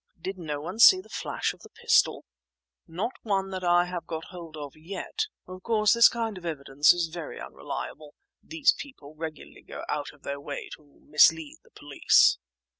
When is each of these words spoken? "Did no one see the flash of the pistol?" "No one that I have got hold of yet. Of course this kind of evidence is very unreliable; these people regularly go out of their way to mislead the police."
"Did 0.19 0.39
no 0.39 0.59
one 0.61 0.79
see 0.79 0.99
the 0.99 1.09
flash 1.09 1.53
of 1.53 1.59
the 1.59 1.69
pistol?" 1.69 2.25
"No 2.87 3.11
one 3.21 3.51
that 3.51 3.63
I 3.63 3.85
have 3.85 4.07
got 4.07 4.23
hold 4.31 4.57
of 4.57 4.75
yet. 4.75 5.27
Of 5.45 5.61
course 5.61 5.93
this 5.93 6.09
kind 6.09 6.39
of 6.39 6.43
evidence 6.43 6.91
is 6.91 7.09
very 7.13 7.39
unreliable; 7.39 8.15
these 8.41 8.73
people 8.75 9.13
regularly 9.13 9.61
go 9.61 9.83
out 9.87 10.11
of 10.11 10.23
their 10.23 10.39
way 10.41 10.69
to 10.75 10.83
mislead 11.05 11.57
the 11.63 11.69
police." 11.69 12.39